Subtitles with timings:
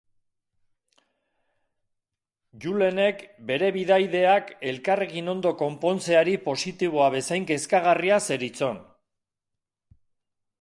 [2.63, 8.83] Julenek bere bidaideak elkarrekin ondo konpontzeari positiboa bezain kezkagarria zeritzon.